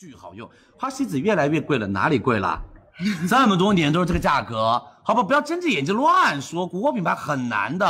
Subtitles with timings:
[0.00, 0.48] 巨好用，
[0.78, 2.58] 花西子越来越贵了，哪里贵了？
[3.28, 7.86] 这么多年都是这个价格，好吧，不要睁着眼睛乱说，国货品牌很难的，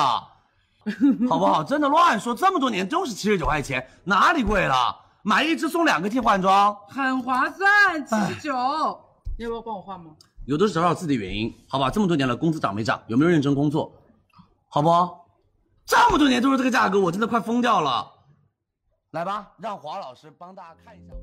[1.31, 1.63] 好不好？
[1.63, 4.75] 真的乱说，这么多年都是七十九块钱，哪里贵了？
[5.23, 8.53] 买一支送两个替换装，很划算，七十九。
[9.39, 10.11] 你要不要帮我换吗？
[10.47, 11.89] 有的是找找自己的原因，好吧？
[11.89, 13.01] 这么多年了，工资涨没涨？
[13.07, 13.93] 有没有认真工作？
[14.69, 14.89] 好不？
[15.87, 18.11] 这么多年都是这个价格，我真的快疯掉了。
[19.13, 21.15] 来吧，让华老师帮大家看一下。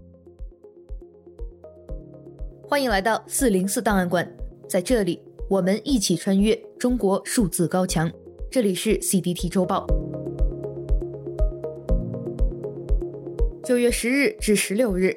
[2.69, 4.29] 欢迎来到四零四档案馆，
[4.67, 5.17] 在这里
[5.49, 8.11] 我们一起穿越中国数字高墙。
[8.51, 9.87] 这里是 CDT 周报。
[13.63, 15.15] 九月十日至十六日，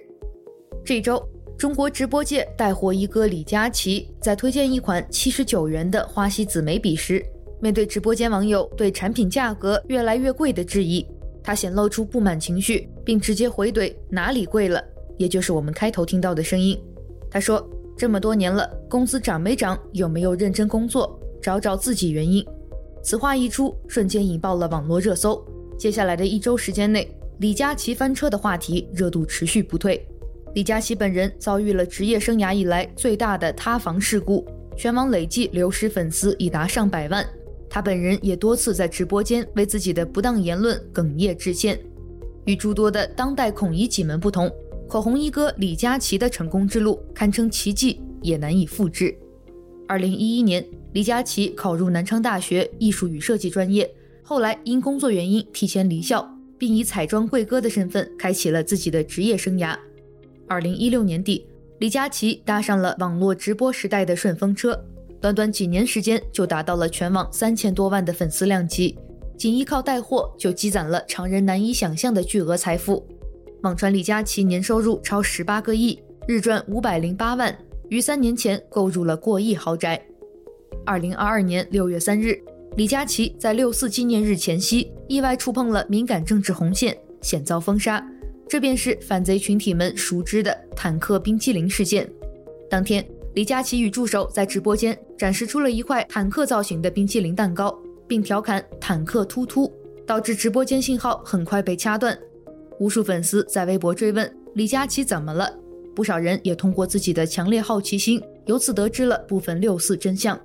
[0.85, 1.21] 这周
[1.59, 7.21] 中国直播界带货一哥李佳琦在推荐一款七十九元的花西子眉笔时，
[7.61, 11.05] 面对直播间网友对产品价格越来越贵的质疑，
[11.43, 14.80] 他显露出不满情绪，并直接回怼哪里贵了，
[15.19, 16.80] 也就是我们开头听到的声音。
[17.30, 17.65] 他说
[17.97, 19.79] ：“这么多年了，工资涨没涨？
[19.93, 21.18] 有没有认真工作？
[21.41, 22.45] 找找自己原因。”
[23.02, 25.43] 此话一出，瞬间引爆了网络热搜。
[25.79, 30.05] 接下来的一周时间内，李佳琦翻车的话题热度持续不退。
[30.55, 34.45] 李佳琦本人遭遇了职业生涯以来最大的塌房事故，
[34.77, 37.24] 全网累计流失粉丝已达上百万。
[37.71, 41.79] 他本人也多次在直播间为自己的不当言论哽咽致歉。
[42.46, 44.51] 与诸多的当代孔乙己们不同。
[44.91, 49.16] 口红一哥李佳琦的成功之路堪称奇迹，也难以复制。
[49.87, 53.88] 二零一一年，李佳琦考入南昌大学艺术与设计专业，
[54.21, 59.79] 后来因工作原因提前离校，并以彩妆贵哥的身份开启了自己的职业生涯。
[60.49, 61.46] 二零一六年底，
[61.79, 64.77] 李佳琦搭上了网络直播时代的顺风车，
[65.21, 68.99] 短短几年时间就达到了全网三千多万的粉丝量级，
[69.38, 73.06] 仅依靠带货就积攒了常人难以想象的巨额财富。
[73.62, 77.55] 网传李佳琦年收入超十八个亿，日赚五百零八万，
[77.91, 80.03] 于三年前购入了过亿豪宅。
[80.87, 82.41] 二零二二年六月三日，
[82.77, 88.03] 李佳琦在六四纪念日前夕意外触碰了敏感政治红线，险遭封杀。
[88.49, 92.11] 这便是反贼群体们熟知的坦克冰淇淋事件。
[92.71, 99.71] 当天，李佳琦与助手在直播间展示出了一块坦克造型的冰淇淋蛋糕，并调侃“坦克突突”，
[100.07, 102.19] 导致直播间信号很快被掐断。
[102.81, 105.55] 无数粉丝在微博追问李佳琦怎么了，
[105.95, 110.41] 不少人也通过自己的强烈好奇心，由此得知了部分六四真相。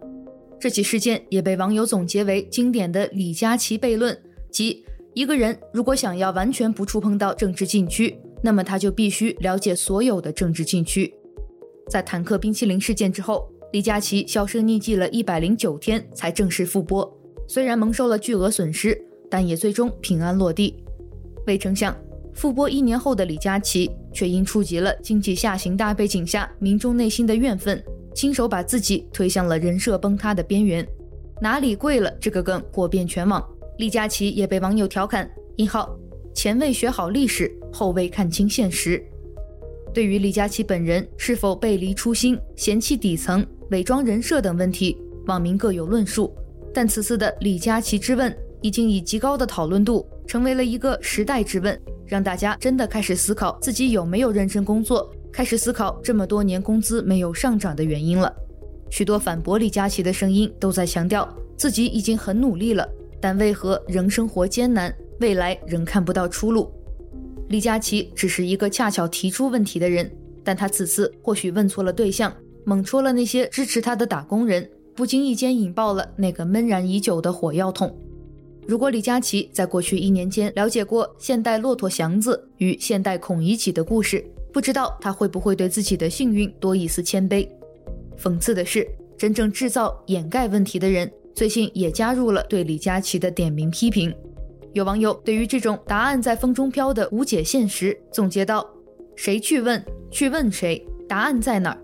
[0.59, 4.17] 这起事件也被网友总结为经典的李佳琦悖论，
[4.51, 11.13] 即一个人如果想要完全不触碰到政治禁区，那么他就必须了解所有的政治禁区。
[11.89, 17.09] 在坦克冰淇淋事件之后，李佳琦销声匿迹了一百零九天才正式复播，
[17.47, 20.75] 虽然蒙受了巨额损失，但也最终平安落地。
[21.47, 21.95] 未成想。
[22.35, 27.81] 复播一年后的李佳琦，却因触及了经济下行大背景下民众内心的怨愤，
[28.13, 30.85] 亲手把自己推向了人设崩塌的边缘。
[31.41, 32.11] 哪里贵了？
[32.19, 33.43] 这个梗火遍全网，
[33.77, 35.97] 李佳琦也被网友调侃：“一号
[36.33, 39.01] 前未学好历史，后未看清现实。”
[39.93, 44.97] 对于李佳琦本人是否背离初心、嫌弃底层、伪装人设等问题，
[45.27, 46.35] 网民各有论述。
[46.73, 51.79] 但此次的李佳琦之问，已经以极高的讨论度，成为了一个时代之问。
[52.07, 58.33] 让大家真的开始思考自己有没有认真工作，开始思考这么多年工资没有上涨的原因了。
[58.89, 61.27] 许多反驳李佳琦的声音都在强调
[61.57, 62.87] 自己已经很努力了，
[63.19, 66.71] 但为何仍生活艰难，未来仍看不到出路？
[67.49, 70.09] 李佳琦只是一个恰巧提出问题的人，
[70.43, 72.31] 但他此次或许问错了对象，
[72.63, 77.95] 猛戳了那些支持他的打工人，不经意间引爆了那个闷燃已久的火药桶。
[78.67, 87.47] 如果李佳琦在过去一年间了解过现代骆驼祥子与现代孔乙己的故事，不知道他会不会对自己的幸运多一丝谦卑。
[88.17, 94.11] 讽刺的是，真正制造掩盖问题的人，最近也加入了对李佳琦的点名批评。
[94.73, 98.67] 有网友对于这种答案在风中飘的无解现实总结道
[99.15, 99.83] ：“谁去问？
[100.09, 100.83] 去问谁？
[101.07, 101.77] 答案在哪儿？”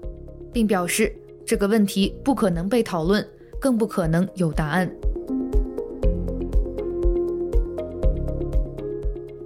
[0.51, 3.25] 并表示这个问题不可能被讨论，
[3.61, 4.91] 更不可能有答案。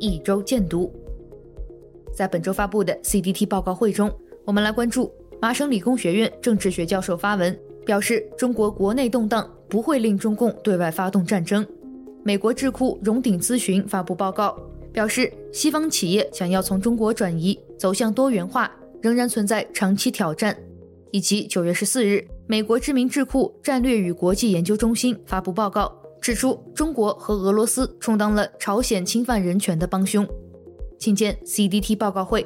[0.06, 0.94] 一周见读，
[2.14, 4.12] 在本周发布的 CDT 报告会中，
[4.46, 5.12] 我们来关注
[5.42, 11.66] 麻省理工学院政治学教授发文，表示中国国内动荡不会令中共对外发动战争。
[12.24, 14.56] 美国智库荣鼎咨询发布报告，
[14.94, 18.72] 表示西方企业想要从中国转移走向多元化，
[19.02, 20.56] 仍然存在长期挑战。
[21.12, 25.92] 以及九月十四日，美国知名智库战略与国际研究中心发布报告。
[26.22, 30.28] 指出，中国和俄罗斯充当了朝鲜侵犯人权的帮凶。
[30.98, 32.46] 请见 CDT 报告会。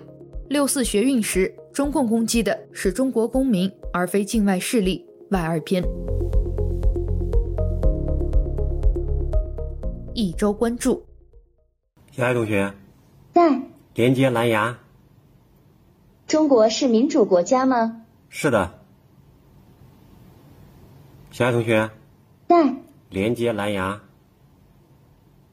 [0.50, 5.06] 六四学运时，中共攻击的是中国公民，而非境外势力。
[5.30, 5.84] 外二篇。
[10.16, 11.06] 一周关注。
[12.12, 12.74] 小爱同学，
[13.32, 13.62] 在。
[13.94, 14.78] 连接蓝牙。
[16.26, 18.06] 中国是民主国家吗？
[18.28, 18.80] 是的。
[21.32, 21.90] 小爱同学，
[22.48, 22.76] 在。
[23.10, 24.00] 连接蓝牙。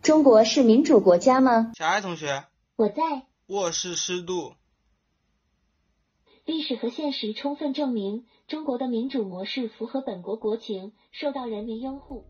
[0.03, 1.73] 中国是民主国家吗？
[1.75, 2.45] 小爱同学，
[2.77, 3.23] 我在。
[3.47, 4.53] 卧室湿度。
[6.45, 12.25] 历史和现实充分证明，中国的民主模式符合本国国情，受到人民拥护。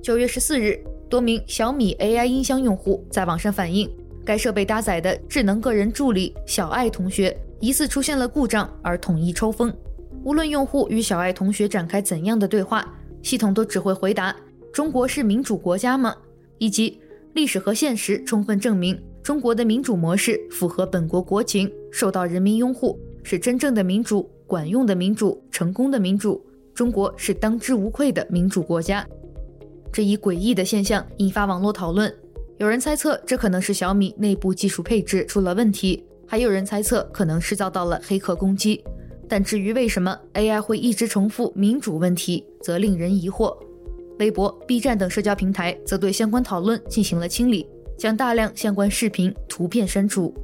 [0.00, 0.80] 九月十四日，
[1.10, 3.90] 多名小米 AI 音箱用户在网上反映，
[4.24, 9.76] 该设备搭载的智能个人助理小爱同学疑似出现了故障，而统一抽风。
[10.24, 12.88] 无论用户与小爱同学展开怎样的对话，
[13.22, 14.34] 系统都只会回答
[14.72, 16.14] ：“中国是民主国家吗？”
[16.58, 17.00] 以及
[17.34, 26.44] “历史和现实充分证明。”中国的民主模式符合本国国情，受到人民拥护，是真正的民主、管用的民主、成功的民主。
[26.74, 29.06] 中国是当之无愧的民主国家。
[29.92, 32.12] 这一诡异的现象引发网络讨论，
[32.58, 38.82] 有人猜测这可能是小米内部技术配置出了问题，还有人猜测可能是遭到了黑客攻击。
[39.32, 43.56] 但至于为什么 AI 会一直重复民主问题，则令人疑惑。
[44.18, 47.66] 微博、B 站等社交平台则对相关讨论进行了清理。
[47.96, 50.34] 将大量相关视频、图片删除。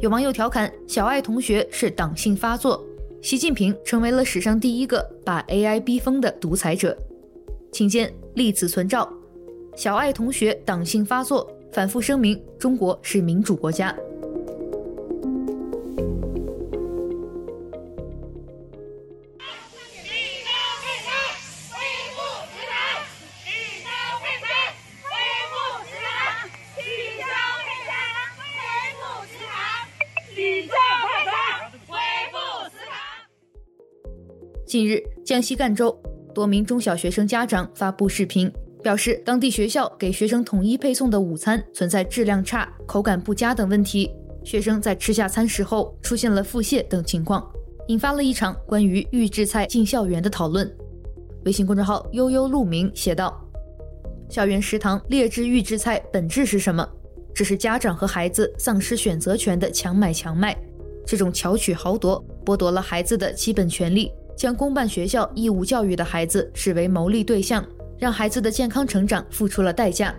[0.00, 2.84] 有网友调侃小爱同学是党性发作，
[3.22, 6.94] 习近平成为了史上第一个把 AI 逼疯的独裁者。
[7.72, 9.10] 请见历此存照。
[9.74, 13.96] 小爱同学党性发作，反复声明中国是民主国家。
[34.66, 35.94] 近日，江西赣州
[36.34, 38.50] 多名中小学生家长发布视频，
[38.82, 44.10] 表示当地学校给学生统一配送的午餐存在质量差、口感不佳等问题，
[44.42, 47.46] 学生在吃下餐食后出现了腹泻等情况，
[47.88, 50.70] 引发了一场关于预制菜进校园的讨论。
[51.44, 53.38] 微信公众号悠悠鹿鸣写道
[54.30, 56.88] ：“校园食堂劣质预制菜本质是什么？
[57.34, 60.56] 这是家长和孩子丧失选择权的强买强卖，
[61.06, 67.64] 这种巧取豪夺剥夺了孩子的基本权利。”将公办学校义务教育的孩子视为牟利对象，
[67.98, 70.14] 让孩子的健康成长付出了代价。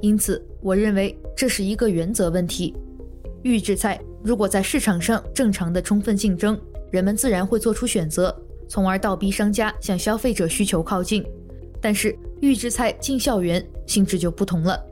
[0.00, 2.74] 因此，我认为这是一个原则问题。
[3.42, 6.60] 预制菜如果在市场上正常的充分竞争，
[6.90, 8.34] 人们自然会做出选择，
[8.68, 11.24] 从而倒逼商家向消费者需求靠近。
[11.80, 14.82] 但是，预制菜进校园性质就不同了。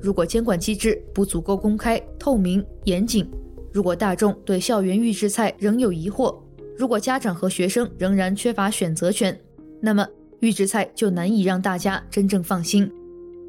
[0.00, 3.28] 如果监管机制不足够公开、透明、严谨，
[3.72, 6.36] 如果大众对校园预制菜仍有疑惑，
[6.82, 9.38] 如果家长和学生仍然缺乏选择权，
[9.80, 10.04] 那么
[10.40, 12.90] 预制菜就难以让大家真正放心。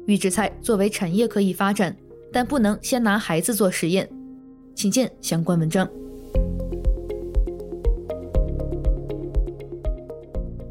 [0.06, 1.96] 预制菜作为产业可以发展，
[2.32, 4.08] 但不能先拿孩子做实验。
[4.76, 5.84] 请见相关文章。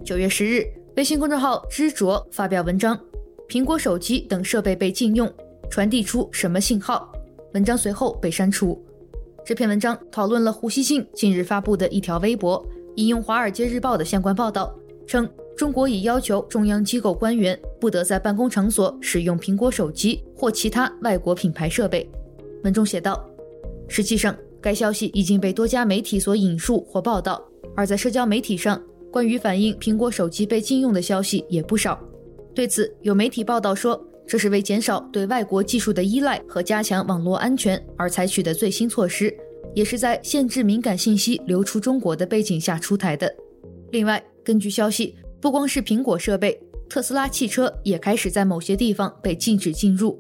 [0.06, 0.64] 九月十日，
[0.96, 2.98] 微信公众号知灼发表文章：
[3.50, 5.30] 苹果手机等设备被禁用，
[5.70, 7.12] 传递出什么信号？
[7.54, 8.82] 文章随后被删除。
[9.46, 12.66] 这篇文章讨论了胡锡进近日发布的一条微博，
[12.96, 14.74] 引用《华尔街日报》的相关报道，
[15.06, 22.10] 称中国已要求中央机构官员不得在办公场所使用苹果手机或其他外国品牌设备。
[22.64, 23.22] 文中写道，
[23.90, 27.44] 实际上该消息已经被多家媒体所引述或报道，
[27.76, 32.00] 而在社交媒体上，关于反映苹果手机被禁用的消息也不少。
[32.56, 39.36] 对此，有媒体报道说，这是为减少对外国技术的依赖和加强网络安全而采取的最新措施，
[39.76, 43.34] 也是在限制敏感信息流出中国的背景下出台的。
[43.92, 50.20] 另外，根据消息，不光是苹果设备，特斯拉汽车也开始在某些地方被禁止进入。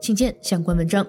[0.00, 1.06] 请见相关文章。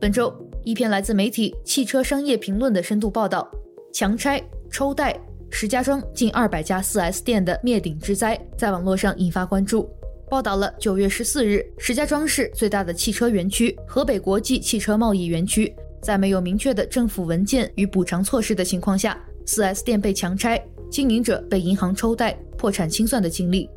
[0.00, 0.32] 本周，
[0.64, 3.50] 一篇来自媒体《汽车商业评论》的深度报道，
[3.92, 5.18] 强拆、抽贷。
[5.54, 9.86] 石家庄近二百家 4S 店的灭顶之灾在网络上引发关注。
[10.32, 15.70] 报道了九月十四日，石家庄市最大的汽车园区河北国际汽车贸易园区，
[16.00, 20.58] 在没有明确的政府文件与补偿措施的情况下，4S 店被强拆，
[20.90, 23.68] 经营者被银行抽贷、破产清算的经历。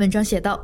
[0.00, 0.60] 文章写道：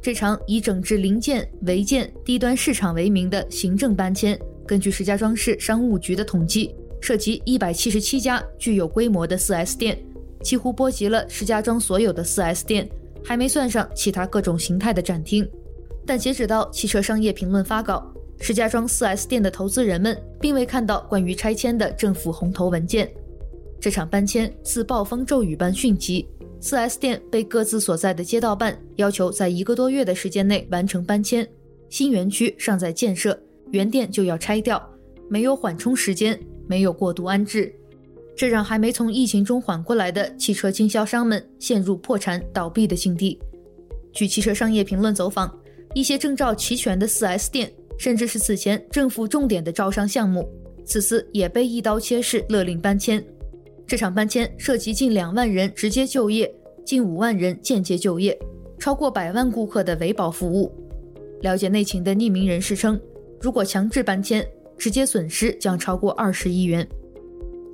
[0.00, 6.72] 这场以整治零件、违建、低端市场为名的行政搬迁，根据石家庄市商务局的统计。
[7.00, 9.98] 涉及一百七十七家具有规模的 4S 店，
[10.44, 12.88] 几乎波及了石家庄所有的 4S 店，
[13.24, 15.48] 还没算上其他各种形态的展厅。
[16.06, 23.10] 但截止到汽车商业评论发稿，石家庄 4S 店的投资人们并未看到关于拆迁的政府红头文件。
[23.80, 26.26] 这场搬迁似暴风骤雨般迅疾
[26.60, 31.46] ，4S 店被各自所在的街道办要求在一个多月的时间内完成搬迁。
[31.88, 33.38] 新园区尚在建设，
[33.70, 34.82] 原店就要拆掉，
[35.28, 37.74] 没有缓冲时间，没有过渡安置，
[38.36, 43.38] 这让还没从疫情中缓过来的汽车经销商们陷入破产倒闭的境地。
[44.12, 45.54] 据汽车商业评论走访，
[45.94, 50.48] 一些证照齐全的 4S 店，甚至是此前政府重点的招商项目，
[50.84, 53.22] 此次也被一刀切式勒令搬迁。
[53.86, 56.50] 这场搬迁涉及近两万人直接就业，
[56.84, 58.36] 近五万人间接就业，
[58.78, 60.72] 超过百万顾客的维保服务。
[61.42, 63.00] 了解内情的匿名人士称，
[63.40, 64.46] 如果强制搬迁，
[64.78, 66.88] 直接损失将超过二十亿元。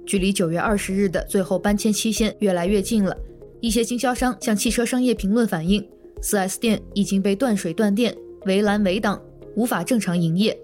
[0.06, 3.16] 距离九月二十日的最后搬迁期限越来越近了，
[3.60, 5.86] 一些经销商向汽车商业评论反映
[6.22, 9.20] ，4S 店已经被断水断电、围栏围挡，
[9.56, 10.56] 无法正常营业，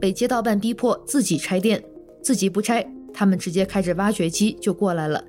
[0.00, 1.82] 被街道办逼迫自己拆店，
[2.20, 5.24] 自己不拆，他们直接开着挖掘机就过来了。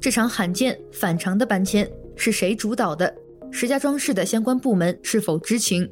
[0.00, 3.14] 这场罕见反常的搬迁是谁主导的？
[3.52, 5.88] 石家庄市的相关部门是否知情？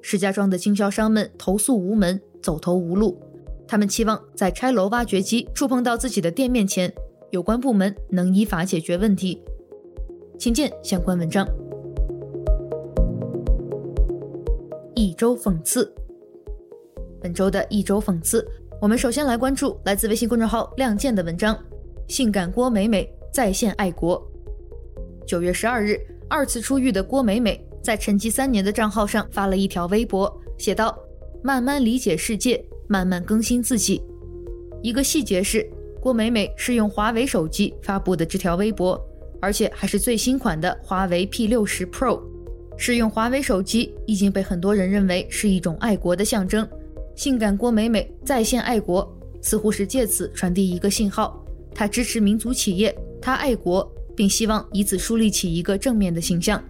[0.00, 3.20] 石家庄的经销商们投诉无门，走投无路。
[3.66, 6.92] 他们期望在拆楼挖掘机触碰到自己的店面前，
[7.30, 9.42] 有关部门能依法解决问题。
[10.38, 11.46] 请见相关文章。
[14.94, 15.92] 一周讽刺。
[17.20, 18.46] 本周的一周讽刺，
[18.80, 21.58] 我们首先来关注来自微信公众号“亮剑”的文章
[22.06, 24.22] ：“性感郭美美再现爱国。”
[25.26, 27.64] 九月十二日，二次出狱的郭美美。
[27.82, 30.98] 在沉寂三年的账号上发了一条微博，写道
[31.44, 34.02] ：“慢慢理解世界，慢慢更新自己。”
[34.82, 35.68] 一个细节是，
[36.00, 39.00] 郭美美是用华为手机发布的这条微博，
[39.40, 42.20] 而且还是最新款的华为 P60 Pro。
[42.76, 46.68] 使用华为手机已经被很多人认为是一种爱国的象征。
[47.14, 49.08] 性感郭美美在线爱国，
[49.40, 51.40] 似乎是借此传递一个信号：
[51.72, 56.62] 她支持民族企业，她爱国，并希望以此树立起一个正面的形象。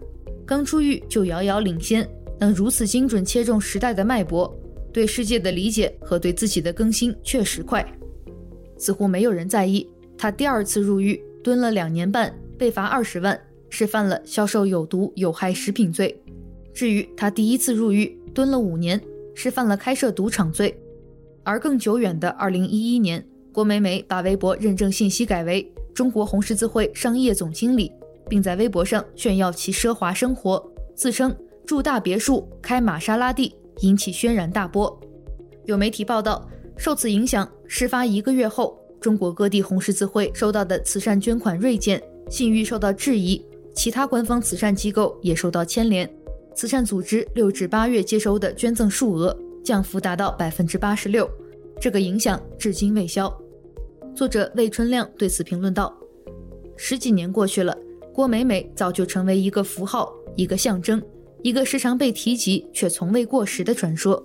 [0.44, 2.06] 刚出狱就遥遥领先，
[2.38, 4.54] 能如此精准切中时代的脉搏，
[4.94, 7.84] 对世界的理解和对自己的更新确实快。
[8.78, 9.86] 似乎没有人在意
[10.16, 16.16] 他第二次入狱，蹲了两年半，被罚二十万，是犯了销售有毒有害食品罪。
[16.72, 18.98] 至于他第一次入狱，蹲了五年，
[19.34, 20.74] 是犯了开设赌场罪。
[21.42, 27.92] 而更久远的二零一一年，郭美美把微博认证信息改为中国红十字会商业总经理。
[28.26, 31.36] 并在微博上炫耀其奢华生活，自称
[31.66, 35.00] 住大别墅、开玛莎拉蒂，引起轩然大波。
[35.64, 46.08] 有媒体报道，受此影响，事发一个月后，中国各地红十字会收到的慈善捐款锐减，信誉受到质疑，其他官方慈善机构也受到牵连。
[46.54, 51.28] 慈善组织六至八月接收的捐赠数额降幅达到百分之八十六，
[51.80, 53.32] 这个影响至今未消。
[54.14, 55.92] 作者魏春亮对此评论道
[56.76, 57.76] ：“十几年过去了。”
[58.14, 61.02] 郭美美早就成为一个符号，一个象征，
[61.44, 64.24] 一个时常被提及却从未过时的传说。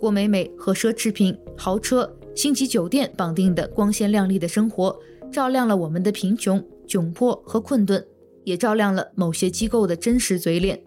[0.00, 4.98] 郭美美和奢侈品、豪车、星级酒店绑定的光鲜亮丽的生活，
[5.30, 8.02] 照亮了我们的贫穷、窘迫和困顿，
[8.44, 10.82] 也照亮了某些机构的真实嘴脸。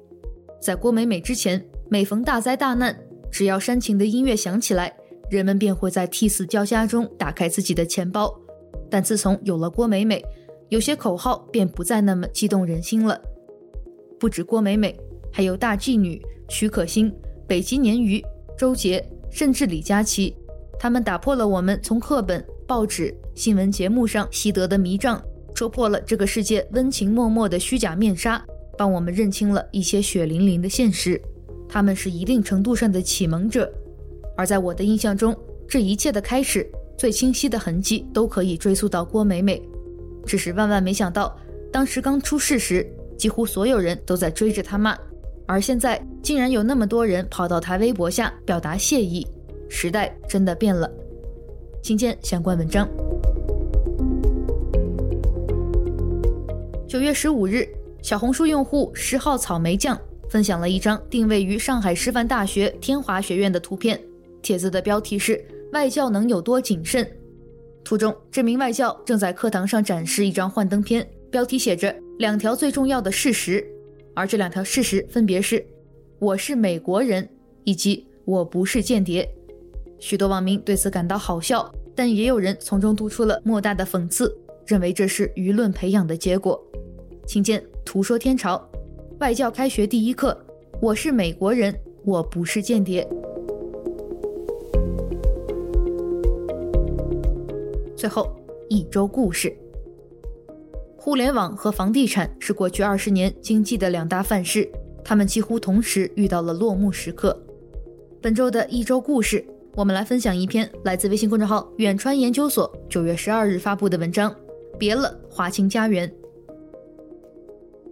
[0.59, 2.99] 在郭美美之前，每逢大灾大难，
[3.31, 4.91] 只要煽情的音乐响起来，
[5.29, 8.35] 人们便会在涕泗交加中打开自己的钱包。
[8.89, 10.25] 但自从有了郭美美，
[10.69, 13.21] 有些口号便不再那么激动人心了。
[14.19, 14.99] 不止郭美美，
[15.37, 17.13] 还有大妓女徐可欣、
[17.45, 18.19] 北极鲶鱼、
[18.57, 20.35] 周杰，甚至李佳琦，
[20.79, 28.43] 他们打破了我们从课本、报纸、新闻节目上习得的迷障，戳破了这个世界温情脉脉的虚假面纱，
[28.75, 31.21] 帮我们认清了一些血淋淋的现实。
[31.69, 33.71] 他们是一定程度上的启蒙者，
[34.35, 35.37] 而在我的印象中，
[35.69, 36.67] 这一切的开始，
[36.97, 39.61] 最清晰的痕迹都可以追溯到郭美美。
[40.25, 41.37] 只是万万没想到，
[41.71, 44.97] 当时刚出事时，几乎所有人都在追着他骂，
[45.47, 49.25] 而现在竟然有那么多人跑到他微博下表达谢意。
[49.69, 50.89] 时代真的变了。
[51.81, 52.87] 请见相关文章。
[56.87, 57.67] 九月十五日，
[58.01, 59.99] 小红书用户十号草莓酱
[60.29, 64.01] 分享了一张定位于上海师范大学天华学院的图片，
[64.41, 65.41] 帖子的标题是
[65.73, 67.09] “外教能有多谨慎”。
[67.83, 73.65] 图中，这名外教正在课堂上展示一张幻灯片，标题写着“两条最重要的事实”，
[74.17, 75.63] 而这两条事实分别是
[76.17, 77.29] ：“我是美国人”
[77.63, 79.29] 以及“我不是间谍”。
[80.01, 86.59] 许多网民对此感到好笑，但也有人从中读出了莫大的讽刺，认为这是舆论培养的结果。
[87.27, 88.67] 请见图说天朝，
[89.19, 90.35] 外教开学第一课
[90.81, 93.07] ：“我是美国人，我不是间谍。
[97.95, 98.35] 最后
[98.67, 99.55] 一周故事：
[101.07, 104.69] 互联网和房地产是过去二十年经济的两大范式，
[105.05, 107.41] 他们几乎同时遇到了落幕时刻。
[108.21, 109.41] 本周的一周故事，
[109.73, 114.35] 我们来分享一篇来自微信公众号远川研究所九月十二日发布的文章。
[114.77, 116.13] 别了，华清家园。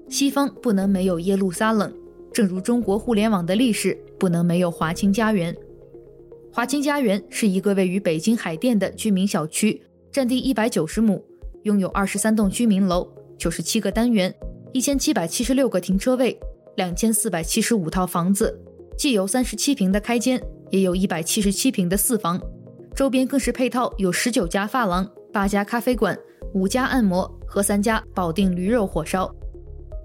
[0.09, 1.89] 西方不能没有耶路撒冷，
[2.33, 5.55] 正如中国互联网的历史不能没有华清家园。
[6.51, 11.23] 华清家园是一个位于北京海淀的居民小区，占地一百九十亩，
[11.65, 14.31] 拥有二十三栋居民楼、九十七个单元、
[14.71, 16.39] 一千七百七十六个停车位、
[16.75, 18.55] 两千四百七十五套房子，
[18.95, 22.39] 既有三十七平的开间，也有一百七十七平的四房，
[22.93, 26.15] 周边更是配套有十九家发廊、八家咖啡馆。
[26.53, 29.33] 五家按摩和三家保定驴肉火烧，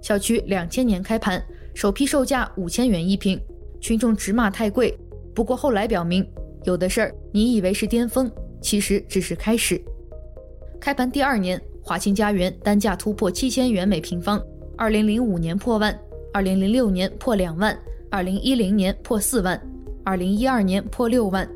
[0.02, 1.40] 小区两千年开盘，
[1.74, 3.38] 首批售价五千元一平，
[3.82, 4.98] 群众直骂太贵。
[5.34, 6.26] 不过后来表明，
[6.64, 9.80] 有的事儿你以为是巅峰，其实只是开始。
[10.80, 14.42] 开盘第二年，华清家园单价突破七千元每平方，
[14.78, 15.96] 二零零五年破万，
[16.32, 17.78] 二零零六年破两万，
[18.10, 19.60] 二零一零年破四万，
[20.04, 21.46] 二零一二年破六万，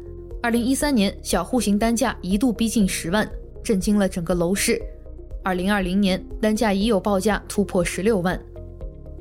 [0.42, 3.26] 二零一三年小户型单价一度逼近十万。
[3.64, 4.78] 震惊了整个楼市。
[5.42, 8.38] 二零二零年单价已有报价突破十六万，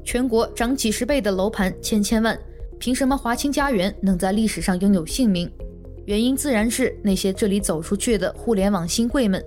[0.03, 2.37] 全国涨几十倍的楼盘千千万，
[2.77, 5.49] 凭什么华清家园能在历史上拥有姓名？
[6.05, 9.41] 原因自然是那些这里走出去的互联网新贵们。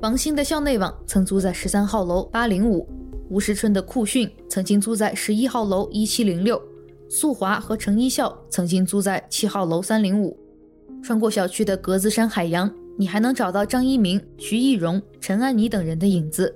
[0.00, 2.86] 王兴的校内网曾租在十三号楼八零五，
[3.30, 6.60] 吴时春的酷讯曾经租在十一号楼一七零六，
[7.08, 10.38] 素华和成一校曾经租在七号楼三零五。
[11.02, 12.72] 穿过小区的格子衫海洋。
[12.98, 16.54] 你还能找到张一鸣、徐艺荣、陈安妮等人的影子。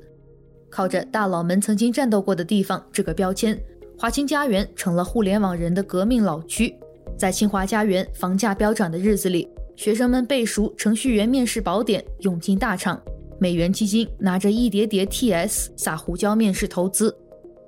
[0.71, 3.63] 靠着大佬们曾经战斗过的地方这个标签，
[3.99, 6.75] 华清家园成了互联网人的革命老区。
[7.19, 12.99] 在清华家园房价飙涨的日子里，学生们背熟程序员面试宝典，涌进大厂。
[13.41, 17.17] 美元基金拿着一叠叠 TS 撒胡椒面试投资。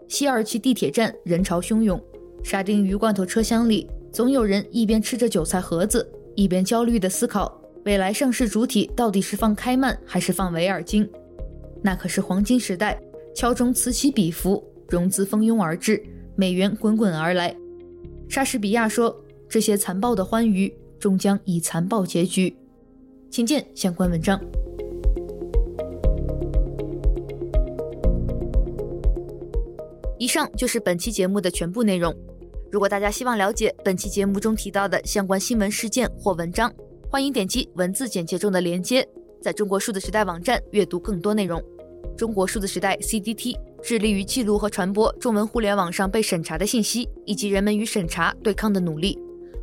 [0.06, 1.98] 西二旗地铁站人潮汹涌，
[2.44, 7.58] 沙丁鱼罐头车厢里总有人一边吃着韭菜盒子，一边焦虑地思考。
[7.86, 11.08] 未来上市主体到底是放开曼还是放维尔金？
[11.82, 13.00] 那可是黄金时代，
[13.34, 16.00] 敲钟此起彼伏，融资蜂拥而至，
[16.36, 17.56] 美元滚滚而来。
[18.28, 22.54] 莎士比亚说：“这些残暴的欢愉，终将以残暴结局。”
[23.30, 24.38] 请见相关文章。
[30.32, 32.10] 上就是本期节目的全部内容。
[32.70, 36.72] 如果大家希望了解本期节目中提到的相关新闻事件或文章，
[37.10, 39.06] 欢迎点击文字简介中的链接，
[39.42, 41.62] 在中国数字时代网站阅读更多内容。
[42.16, 49.18] 中国数字时代 （CDT） 致力于记录和传播中文互联网上被审查的信息，以及人们与审查对抗的努力。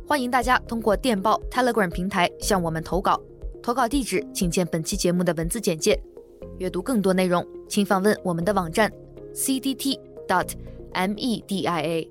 [0.06, 3.20] 欢迎大家通过电报 Telegram 平台向我们投稿，
[3.60, 6.00] 投稿地址请见本期节目的文字简介。
[6.58, 8.88] 阅读更多内容，请访问我们的网站
[9.34, 9.98] C D T
[10.30, 10.54] dot
[10.94, 12.06] media